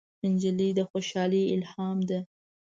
نجلۍ 0.31 0.69
د 0.77 0.79
خوشحالۍ 0.89 1.43
الهام 1.55 1.97
ده. 2.09 2.19